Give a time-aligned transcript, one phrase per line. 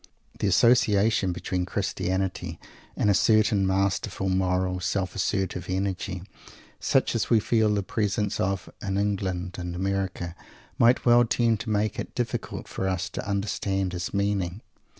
[0.39, 2.59] The association between Christianity
[2.97, 6.23] and a certain masterful, moral, self assertive energy,
[6.79, 10.35] such as we feel the presence of in England and America,
[10.79, 14.61] might well tend to make it difficult for us to understand his meaning.